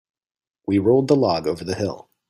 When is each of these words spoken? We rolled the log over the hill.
We 0.65 0.79
rolled 0.79 1.09
the 1.09 1.15
log 1.15 1.45
over 1.45 1.63
the 1.63 1.75
hill. 1.75 2.09